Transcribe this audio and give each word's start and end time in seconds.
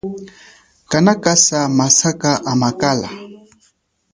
Kana 0.89 1.13
kasa 1.23 1.59
masaka 1.79 2.31
amakala. 2.51 3.09